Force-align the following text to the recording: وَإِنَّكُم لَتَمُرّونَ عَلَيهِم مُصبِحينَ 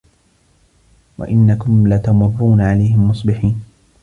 وَإِنَّكُم 1.17 1.87
لَتَمُرّونَ 1.93 2.61
عَلَيهِم 2.61 3.07
مُصبِحينَ 3.07 3.61